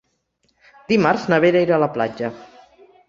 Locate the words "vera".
1.45-1.61